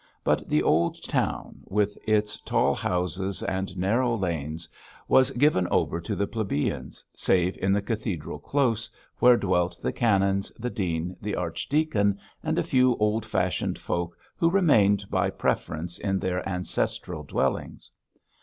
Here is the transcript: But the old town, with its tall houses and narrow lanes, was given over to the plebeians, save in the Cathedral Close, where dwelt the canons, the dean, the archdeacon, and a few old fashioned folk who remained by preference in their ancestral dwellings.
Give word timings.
But 0.23 0.49
the 0.49 0.63
old 0.63 1.03
town, 1.03 1.61
with 1.67 1.95
its 2.07 2.37
tall 2.39 2.73
houses 2.73 3.43
and 3.43 3.77
narrow 3.77 4.15
lanes, 4.17 4.67
was 5.07 5.29
given 5.29 5.67
over 5.67 6.01
to 6.01 6.15
the 6.15 6.25
plebeians, 6.25 7.05
save 7.15 7.55
in 7.59 7.71
the 7.71 7.83
Cathedral 7.83 8.39
Close, 8.39 8.89
where 9.19 9.37
dwelt 9.37 9.77
the 9.79 9.93
canons, 9.93 10.51
the 10.57 10.71
dean, 10.71 11.15
the 11.21 11.35
archdeacon, 11.35 12.17
and 12.41 12.57
a 12.57 12.63
few 12.63 12.97
old 12.97 13.27
fashioned 13.27 13.77
folk 13.77 14.17
who 14.37 14.49
remained 14.49 15.05
by 15.11 15.29
preference 15.29 15.99
in 15.99 16.17
their 16.17 16.49
ancestral 16.49 17.21
dwellings. 17.23 17.91